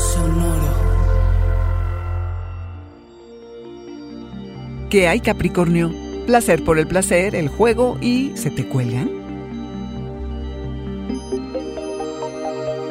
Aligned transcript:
Sonoro. 0.00 0.90
¿Qué 4.88 5.06
hay, 5.08 5.20
Capricornio? 5.20 5.92
Placer 6.26 6.64
por 6.64 6.78
el 6.78 6.86
placer, 6.86 7.34
el 7.34 7.48
juego 7.48 7.98
y 8.00 8.32
¿se 8.34 8.50
te 8.50 8.66
cuelgan? 8.66 9.10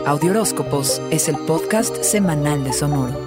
Audioróscopos 0.05 1.01
es 1.09 1.27
el 1.29 1.37
podcast 1.39 2.03
semanal 2.03 2.63
de 2.63 2.73
Sonoro. 2.73 3.17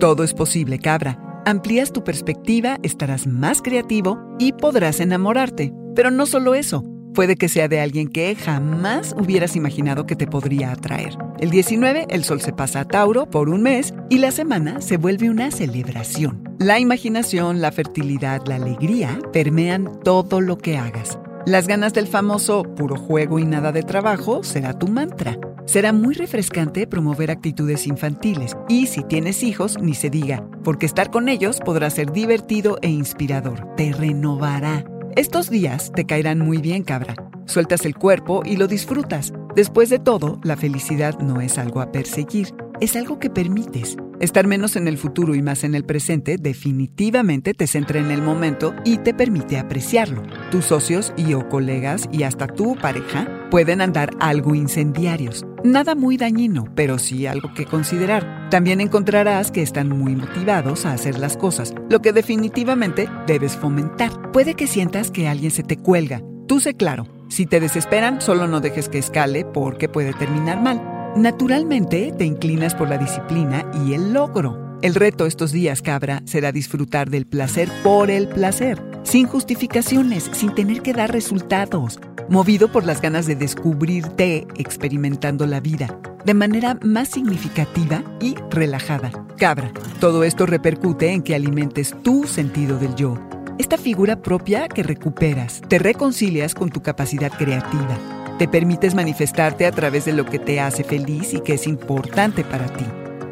Todo 0.00 0.24
es 0.24 0.32
posible, 0.32 0.78
cabra. 0.78 1.42
Amplías 1.44 1.92
tu 1.92 2.04
perspectiva, 2.04 2.78
estarás 2.82 3.26
más 3.26 3.60
creativo 3.60 4.18
y 4.38 4.52
podrás 4.52 5.00
enamorarte. 5.00 5.72
Pero 5.94 6.10
no 6.10 6.24
solo 6.26 6.54
eso. 6.54 6.84
Puede 7.18 7.34
que 7.34 7.48
sea 7.48 7.66
de 7.66 7.80
alguien 7.80 8.06
que 8.06 8.36
jamás 8.36 9.12
hubieras 9.18 9.56
imaginado 9.56 10.06
que 10.06 10.14
te 10.14 10.28
podría 10.28 10.70
atraer. 10.70 11.18
El 11.40 11.50
19, 11.50 12.06
el 12.10 12.22
sol 12.22 12.40
se 12.40 12.52
pasa 12.52 12.82
a 12.82 12.84
Tauro 12.84 13.28
por 13.28 13.48
un 13.48 13.60
mes 13.60 13.92
y 14.08 14.18
la 14.18 14.30
semana 14.30 14.80
se 14.80 14.98
vuelve 14.98 15.28
una 15.28 15.50
celebración. 15.50 16.44
La 16.60 16.78
imaginación, 16.78 17.60
la 17.60 17.72
fertilidad, 17.72 18.46
la 18.46 18.54
alegría 18.54 19.18
permean 19.32 19.98
todo 20.04 20.40
lo 20.40 20.58
que 20.58 20.78
hagas. 20.78 21.18
Las 21.44 21.66
ganas 21.66 21.92
del 21.92 22.06
famoso 22.06 22.62
puro 22.62 22.94
juego 22.94 23.40
y 23.40 23.44
nada 23.44 23.72
de 23.72 23.82
trabajo 23.82 24.44
será 24.44 24.78
tu 24.78 24.86
mantra. 24.86 25.40
Será 25.66 25.92
muy 25.92 26.14
refrescante 26.14 26.86
promover 26.86 27.32
actitudes 27.32 27.88
infantiles 27.88 28.56
y 28.68 28.86
si 28.86 29.02
tienes 29.02 29.42
hijos, 29.42 29.76
ni 29.80 29.94
se 29.94 30.08
diga, 30.08 30.48
porque 30.62 30.86
estar 30.86 31.10
con 31.10 31.28
ellos 31.28 31.58
podrá 31.64 31.90
ser 31.90 32.12
divertido 32.12 32.78
e 32.80 32.88
inspirador. 32.88 33.74
Te 33.74 33.92
renovará. 33.92 34.84
Estos 35.18 35.50
días 35.50 35.90
te 35.90 36.06
caerán 36.06 36.38
muy 36.38 36.58
bien, 36.58 36.84
cabra. 36.84 37.16
Sueltas 37.44 37.84
el 37.84 37.96
cuerpo 37.96 38.42
y 38.44 38.54
lo 38.54 38.68
disfrutas. 38.68 39.32
Después 39.56 39.90
de 39.90 39.98
todo, 39.98 40.38
la 40.44 40.56
felicidad 40.56 41.18
no 41.18 41.40
es 41.40 41.58
algo 41.58 41.80
a 41.80 41.90
perseguir, 41.90 42.54
es 42.80 42.94
algo 42.94 43.18
que 43.18 43.28
permites. 43.28 43.96
Estar 44.20 44.48
menos 44.48 44.74
en 44.74 44.88
el 44.88 44.98
futuro 44.98 45.36
y 45.36 45.42
más 45.42 45.62
en 45.62 45.76
el 45.76 45.84
presente 45.84 46.38
definitivamente 46.38 47.54
te 47.54 47.68
centra 47.68 48.00
en 48.00 48.10
el 48.10 48.20
momento 48.20 48.74
y 48.84 48.98
te 48.98 49.14
permite 49.14 49.58
apreciarlo. 49.58 50.22
Tus 50.50 50.64
socios 50.64 51.12
y 51.16 51.34
o 51.34 51.48
colegas 51.48 52.08
y 52.10 52.24
hasta 52.24 52.48
tu 52.48 52.74
pareja 52.74 53.28
pueden 53.48 53.80
andar 53.80 54.10
algo 54.18 54.56
incendiarios. 54.56 55.46
Nada 55.62 55.94
muy 55.94 56.16
dañino, 56.16 56.64
pero 56.74 56.98
sí 56.98 57.26
algo 57.26 57.54
que 57.54 57.64
considerar. 57.64 58.48
También 58.50 58.80
encontrarás 58.80 59.52
que 59.52 59.62
están 59.62 59.88
muy 59.88 60.16
motivados 60.16 60.84
a 60.84 60.94
hacer 60.94 61.16
las 61.20 61.36
cosas, 61.36 61.72
lo 61.88 62.00
que 62.00 62.12
definitivamente 62.12 63.08
debes 63.28 63.56
fomentar. 63.56 64.32
Puede 64.32 64.54
que 64.54 64.66
sientas 64.66 65.12
que 65.12 65.28
alguien 65.28 65.52
se 65.52 65.62
te 65.62 65.76
cuelga. 65.76 66.22
Tú 66.48 66.58
sé 66.58 66.74
claro. 66.74 67.06
Si 67.28 67.46
te 67.46 67.60
desesperan, 67.60 68.20
solo 68.20 68.48
no 68.48 68.60
dejes 68.60 68.88
que 68.88 68.98
escale 68.98 69.44
porque 69.44 69.88
puede 69.88 70.12
terminar 70.12 70.60
mal. 70.60 70.97
Naturalmente 71.16 72.12
te 72.16 72.24
inclinas 72.24 72.74
por 72.74 72.88
la 72.88 72.98
disciplina 72.98 73.64
y 73.84 73.94
el 73.94 74.12
logro. 74.12 74.78
El 74.82 74.94
reto 74.94 75.26
estos 75.26 75.50
días, 75.50 75.82
cabra, 75.82 76.22
será 76.24 76.52
disfrutar 76.52 77.10
del 77.10 77.26
placer 77.26 77.68
por 77.82 78.10
el 78.10 78.28
placer, 78.28 78.80
sin 79.02 79.26
justificaciones, 79.26 80.30
sin 80.32 80.54
tener 80.54 80.82
que 80.82 80.92
dar 80.92 81.10
resultados, 81.10 81.98
movido 82.28 82.70
por 82.70 82.84
las 82.84 83.00
ganas 83.00 83.26
de 83.26 83.34
descubrirte 83.34 84.46
experimentando 84.56 85.46
la 85.46 85.60
vida 85.60 85.98
de 86.24 86.34
manera 86.34 86.78
más 86.82 87.08
significativa 87.08 88.02
y 88.20 88.34
relajada. 88.50 89.10
Cabra, 89.38 89.72
todo 89.98 90.24
esto 90.24 90.46
repercute 90.46 91.12
en 91.12 91.22
que 91.22 91.34
alimentes 91.34 91.94
tu 92.02 92.24
sentido 92.24 92.78
del 92.78 92.94
yo, 92.96 93.18
esta 93.58 93.78
figura 93.78 94.20
propia 94.20 94.68
que 94.68 94.82
recuperas, 94.82 95.62
te 95.68 95.78
reconcilias 95.78 96.54
con 96.54 96.70
tu 96.70 96.82
capacidad 96.82 97.32
creativa 97.32 98.17
te 98.38 98.48
permites 98.48 98.94
manifestarte 98.94 99.66
a 99.66 99.72
través 99.72 100.04
de 100.04 100.12
lo 100.12 100.24
que 100.24 100.38
te 100.38 100.60
hace 100.60 100.84
feliz 100.84 101.34
y 101.34 101.40
que 101.40 101.54
es 101.54 101.66
importante 101.66 102.44
para 102.44 102.66
ti. 102.68 102.84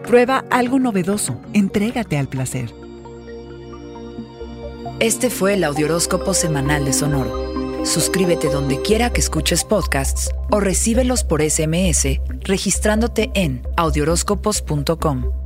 Prueba 0.06 0.44
algo 0.50 0.78
novedoso, 0.78 1.40
entrégate 1.52 2.18
al 2.18 2.28
placer. 2.28 2.74
Este 4.98 5.30
fue 5.30 5.54
el 5.54 5.64
Audioróscopo 5.64 6.34
Semanal 6.34 6.84
de 6.84 6.92
Sonoro. 6.92 7.84
Suscríbete 7.84 8.48
donde 8.48 8.82
quiera 8.82 9.12
que 9.12 9.20
escuches 9.20 9.62
podcasts 9.64 10.30
o 10.50 10.58
recíbelos 10.58 11.22
por 11.22 11.42
SMS 11.42 12.20
registrándote 12.42 13.30
en 13.34 13.62
audioróscopos.com. 13.76 15.45